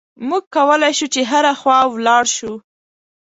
موږ 0.27 0.43
کولای 0.55 0.93
شو 0.99 1.07
چې 1.13 1.21
هره 1.31 1.53
خوا 1.59 1.79
ولاړ 1.93 2.25
شو. 2.37 2.53